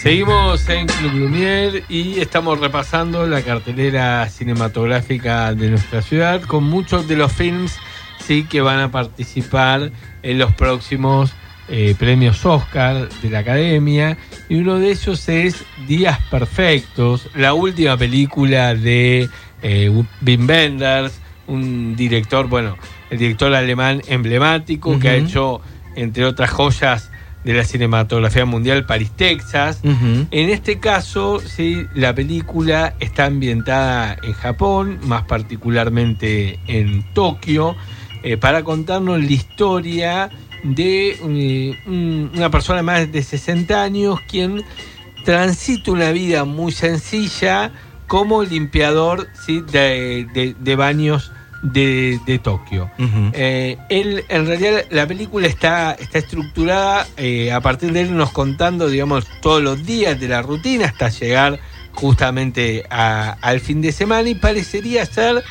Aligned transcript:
Seguimos 0.00 0.66
en 0.70 0.86
Club 0.86 1.12
Lumière 1.12 1.84
y 1.90 2.20
estamos 2.20 2.58
repasando 2.58 3.26
la 3.26 3.42
cartelera 3.42 4.26
cinematográfica 4.30 5.52
de 5.52 5.68
nuestra 5.68 6.00
ciudad 6.00 6.40
con 6.40 6.64
muchos 6.64 7.06
de 7.06 7.16
los 7.16 7.30
films 7.30 7.76
sí 8.18 8.44
que 8.44 8.62
van 8.62 8.80
a 8.80 8.90
participar 8.90 9.92
en 10.22 10.38
los 10.38 10.54
próximos 10.54 11.34
eh, 11.68 11.94
premios 11.98 12.46
Oscar 12.46 13.10
de 13.10 13.28
la 13.28 13.40
Academia. 13.40 14.16
Y 14.48 14.54
uno 14.54 14.78
de 14.78 14.92
ellos 14.92 15.28
es 15.28 15.66
Días 15.86 16.18
Perfectos, 16.30 17.28
la 17.34 17.52
última 17.52 17.98
película 17.98 18.74
de 18.74 19.28
eh, 19.60 19.90
Wim 19.90 20.48
Wenders, 20.48 21.20
un 21.46 21.94
director, 21.94 22.48
bueno, 22.48 22.78
el 23.10 23.18
director 23.18 23.54
alemán 23.54 24.00
emblemático 24.08 24.98
que 24.98 25.10
ha 25.10 25.16
hecho 25.16 25.60
entre 25.94 26.24
otras 26.24 26.48
joyas 26.48 27.09
de 27.44 27.54
la 27.54 27.64
cinematografía 27.64 28.44
mundial, 28.44 28.84
París, 28.84 29.10
Texas. 29.16 29.80
En 29.82 30.50
este 30.50 30.78
caso, 30.78 31.40
sí, 31.40 31.86
la 31.94 32.14
película 32.14 32.94
está 33.00 33.26
ambientada 33.26 34.16
en 34.22 34.32
Japón, 34.32 34.98
más 35.02 35.24
particularmente 35.24 36.58
en 36.66 37.04
Tokio, 37.14 37.76
eh, 38.22 38.36
para 38.36 38.62
contarnos 38.62 39.18
la 39.18 39.30
historia 39.30 40.30
de 40.62 41.18
eh, 41.22 41.78
una 42.34 42.50
persona 42.50 42.82
más 42.82 43.10
de 43.10 43.22
60 43.22 43.82
años 43.82 44.20
quien 44.28 44.62
transita 45.24 45.92
una 45.92 46.12
vida 46.12 46.44
muy 46.44 46.72
sencilla 46.72 47.72
como 48.06 48.42
limpiador 48.42 49.28
¿sí? 49.46 49.62
de, 49.72 50.54
de 50.58 50.76
baños 50.76 51.32
de, 51.62 52.40
Tokio. 52.42 52.90
Eh, 53.32 53.76
él, 53.88 54.24
en 54.28 54.46
realidad, 54.46 54.84
la 54.90 55.06
película 55.06 55.46
está, 55.46 55.92
está 55.92 56.18
estructurada 56.18 57.06
eh, 57.16 57.52
a 57.52 57.60
partir 57.60 57.92
de 57.92 58.02
él 58.02 58.16
nos 58.16 58.32
contando, 58.32 58.88
digamos, 58.88 59.26
todos 59.42 59.62
los 59.62 59.84
días 59.84 60.18
de 60.20 60.28
la 60.28 60.42
rutina 60.42 60.86
hasta 60.86 61.08
llegar 61.08 61.60
justamente 61.92 62.84
al 62.88 63.60
fin 63.60 63.82
de 63.82 63.92
semana 63.92 64.28
y 64.28 64.34
parecería 64.34 65.04
ser, 65.04 65.42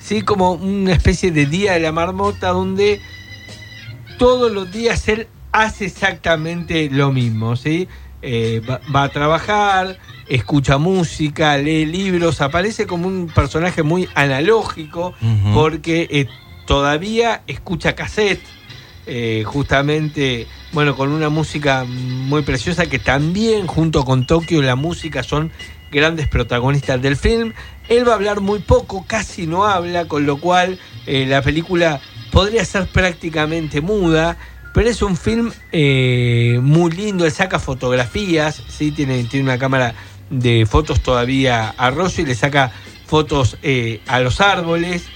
sí, 0.00 0.22
como 0.22 0.52
una 0.52 0.92
especie 0.92 1.30
de 1.30 1.46
día 1.46 1.74
de 1.74 1.80
la 1.80 1.92
marmota 1.92 2.48
donde 2.48 3.00
todos 4.16 4.50
los 4.50 4.72
días 4.72 5.06
él 5.08 5.28
hace 5.52 5.86
exactamente 5.86 6.88
lo 6.90 7.12
mismo, 7.12 7.56
¿sí? 7.56 7.88
Eh, 8.20 8.60
va, 8.68 9.02
a 9.04 9.08
trabajar, 9.10 9.96
escucha 10.28 10.76
música, 10.76 11.56
lee 11.56 11.86
libros, 11.86 12.40
aparece 12.40 12.84
como 12.84 13.06
un 13.06 13.28
personaje 13.28 13.84
muy 13.84 14.08
analógico 14.14 15.14
porque 15.54 16.08
eh, 16.10 16.26
todavía 16.66 17.42
escucha 17.46 17.94
cassette, 17.94 18.42
eh, 19.06 19.44
justamente, 19.46 20.48
bueno, 20.72 20.96
con 20.96 21.12
una 21.12 21.28
música 21.28 21.84
muy 21.84 22.42
preciosa 22.42 22.86
que 22.86 22.98
también 22.98 23.68
junto 23.68 24.04
con 24.04 24.26
Tokio 24.26 24.62
la 24.62 24.74
música 24.74 25.22
son 25.22 25.52
grandes 25.92 26.26
protagonistas 26.26 27.00
del 27.00 27.16
film. 27.16 27.52
Él 27.88 28.06
va 28.06 28.12
a 28.12 28.16
hablar 28.16 28.40
muy 28.40 28.58
poco, 28.58 29.04
casi 29.06 29.46
no 29.46 29.64
habla, 29.64 30.06
con 30.08 30.26
lo 30.26 30.38
cual 30.38 30.80
la 31.06 31.40
película 31.40 32.00
podría 32.32 32.64
ser 32.64 32.88
prácticamente 32.88 33.80
muda 33.80 34.36
pero 34.72 34.88
es 34.88 35.02
un 35.02 35.16
film 35.16 35.50
eh, 35.72 36.58
muy 36.62 36.90
lindo, 36.92 37.24
él 37.24 37.32
saca 37.32 37.58
fotografías, 37.58 38.62
¿sí? 38.68 38.90
tiene, 38.90 39.24
tiene 39.24 39.44
una 39.44 39.58
cámara 39.58 39.94
de 40.30 40.66
fotos 40.66 41.00
todavía 41.00 41.70
a 41.70 41.90
rollo 41.90 42.22
y 42.22 42.26
le 42.26 42.34
saca 42.34 42.70
fotos 43.06 43.56
eh, 43.62 44.00
a 44.06 44.20
los 44.20 44.40
árboles. 44.40 45.06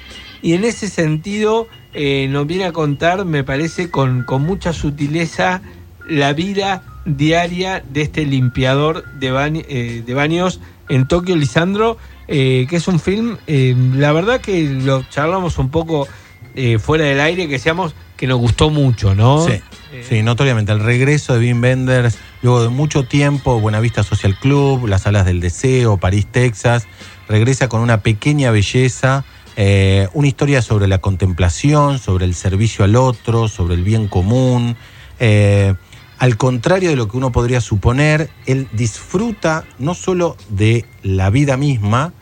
Y 0.41 0.55
en 0.55 0.64
ese 0.64 0.89
sentido 0.89 1.69
eh, 1.92 2.27
nos 2.28 2.47
viene 2.47 2.64
a 2.64 2.72
contar, 2.72 3.25
me 3.25 3.44
parece, 3.44 3.91
con, 3.91 4.25
con, 4.25 4.42
mucha 4.42 4.72
sutileza 4.72 5.61
la 6.09 6.33
vida 6.33 6.83
diaria 7.05 7.84
de 7.89 8.03
este 8.03 8.25
limpiador 8.25 9.05
de, 9.19 10.03
de 10.05 10.14
baños 10.14 10.61
en 10.89 11.06
Tokio, 11.06 11.37
Lisandro, 11.37 11.98
que 12.27 12.66
es 12.70 12.89
un 12.89 12.98
film, 12.98 13.37
la 13.47 14.12
verdad 14.12 14.41
que 14.41 14.64
lo 14.64 15.03
charlamos 15.05 15.59
un 15.59 15.70
poco 15.70 16.09
fuera 16.81 17.05
del 17.05 17.21
aire, 17.21 17.49
que 17.49 17.59
seamos 17.59 17.94
que 18.22 18.28
nos 18.28 18.38
gustó 18.38 18.71
mucho, 18.71 19.16
¿no? 19.16 19.44
Sí, 19.44 19.60
sí, 20.09 20.22
notoriamente. 20.22 20.71
El 20.71 20.78
regreso 20.78 21.33
de 21.33 21.41
Wim 21.41 21.60
Wenders, 21.60 22.19
luego 22.41 22.62
de 22.62 22.69
mucho 22.69 23.03
tiempo, 23.03 23.59
Buenavista 23.59 24.05
Social 24.05 24.38
Club, 24.38 24.87
las 24.87 25.03
Salas 25.03 25.27
del 25.27 25.41
Deseo, 25.41 25.97
París, 25.97 26.28
Texas, 26.31 26.87
regresa 27.27 27.69
con 27.69 27.81
una 27.81 28.00
pequeña 28.03 28.53
belleza, 28.53 29.25
eh, 29.56 30.06
una 30.12 30.28
historia 30.28 30.62
sobre 30.62 30.87
la 30.87 30.99
contemplación, 30.99 31.99
sobre 31.99 32.25
el 32.25 32.37
servicio 32.37 32.84
al 32.84 32.94
otro, 32.94 33.49
sobre 33.49 33.75
el 33.75 33.82
bien 33.82 34.06
común. 34.06 34.77
Eh, 35.19 35.75
al 36.21 36.37
contrario 36.37 36.91
de 36.91 36.94
lo 36.94 37.09
que 37.09 37.16
uno 37.16 37.32
podría 37.32 37.61
suponer, 37.61 38.31
él 38.47 38.69
disfruta 38.71 39.65
no 39.81 39.94
solo 39.94 40.37
de 40.49 40.84
la 41.03 41.28
vida 41.31 41.56
misma, 41.56 42.12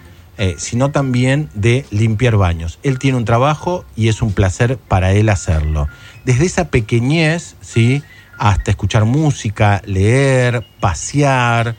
eh, 0.43 0.55
sino 0.57 0.91
también 0.91 1.51
de 1.53 1.85
limpiar 1.91 2.39
baños. 2.39 2.79
Él 2.83 2.99
tiene 2.99 3.19
un 3.19 3.27
trabajo 3.27 3.85
y 3.95 4.09
es 4.09 4.23
un 4.23 4.33
placer 4.33 4.79
para 4.79 5.13
él 5.13 5.29
hacerlo. 5.29 5.87
Desde 6.25 6.47
esa 6.47 6.69
pequeñez, 6.69 7.57
¿sí? 7.61 8.03
hasta 8.39 8.71
escuchar 8.71 9.05
música, 9.05 9.83
leer, 9.85 10.67
pasear, 10.81 11.77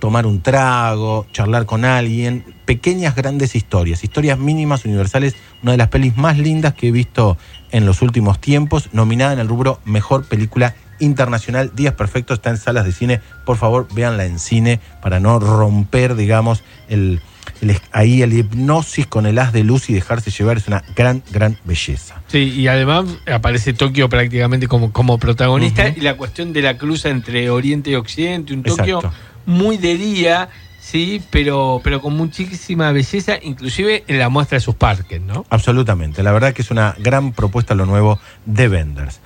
tomar 0.00 0.26
un 0.26 0.42
trago, 0.42 1.26
charlar 1.32 1.64
con 1.64 1.86
alguien, 1.86 2.44
pequeñas 2.66 3.14
grandes 3.14 3.56
historias, 3.56 4.04
historias 4.04 4.38
mínimas 4.38 4.84
universales, 4.84 5.34
una 5.62 5.72
de 5.72 5.78
las 5.78 5.88
pelis 5.88 6.14
más 6.14 6.36
lindas 6.36 6.74
que 6.74 6.88
he 6.88 6.92
visto 6.92 7.38
en 7.70 7.86
los 7.86 8.02
últimos 8.02 8.38
tiempos, 8.38 8.90
nominada 8.92 9.32
en 9.32 9.38
el 9.38 9.48
rubro 9.48 9.80
Mejor 9.86 10.26
Película 10.26 10.74
Internacional. 10.98 11.72
Días 11.74 11.94
Perfectos 11.94 12.36
está 12.36 12.50
en 12.50 12.58
salas 12.58 12.84
de 12.84 12.92
cine, 12.92 13.22
por 13.46 13.56
favor 13.56 13.88
véanla 13.94 14.26
en 14.26 14.38
cine 14.38 14.78
para 15.00 15.20
no 15.20 15.38
romper, 15.38 16.16
digamos, 16.16 16.62
el, 16.90 17.22
ahí 17.92 18.22
el 18.22 18.32
hipnosis 18.32 19.06
con 19.06 19.26
el 19.26 19.38
haz 19.38 19.52
de 19.52 19.64
luz 19.64 19.90
y 19.90 19.94
dejarse 19.94 20.30
llevar 20.30 20.56
es 20.56 20.68
una 20.68 20.82
gran, 20.94 21.22
gran 21.30 21.56
belleza. 21.64 22.20
Sí, 22.28 22.38
y 22.38 22.68
además 22.68 23.06
aparece 23.32 23.72
Tokio 23.72 24.08
prácticamente 24.08 24.68
como, 24.68 24.92
como 24.92 25.18
protagonista 25.18 25.88
y 25.88 26.00
la 26.00 26.16
cuestión 26.16 26.52
de 26.52 26.62
la 26.62 26.76
cruz 26.76 27.04
entre 27.04 27.50
Oriente 27.50 27.90
y 27.90 27.94
Occidente, 27.94 28.54
un 28.54 28.62
Tokio 28.62 29.02
muy 29.46 29.76
de 29.76 29.96
día, 29.96 30.48
sí, 30.80 31.22
pero, 31.30 31.80
pero 31.82 32.00
con 32.00 32.16
muchísima 32.16 32.92
belleza, 32.92 33.38
inclusive 33.42 34.04
en 34.06 34.18
la 34.18 34.28
muestra 34.28 34.56
de 34.56 34.60
sus 34.60 34.74
parques, 34.74 35.20
¿no? 35.20 35.44
Absolutamente, 35.50 36.22
la 36.22 36.32
verdad 36.32 36.52
que 36.52 36.62
es 36.62 36.70
una 36.70 36.94
gran 36.98 37.32
propuesta 37.32 37.74
lo 37.74 37.86
nuevo 37.86 38.18
de 38.46 38.68
Venders. 38.68 39.20